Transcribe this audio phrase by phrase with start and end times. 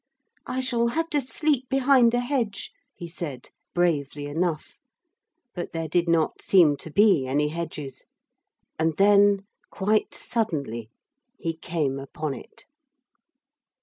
[0.47, 4.79] 'I shall have to sleep behind a hedge,' he said bravely enough;
[5.53, 8.05] but there did not seem to be any hedges.
[8.79, 10.89] And then, quite suddenly,
[11.37, 12.65] he came upon it.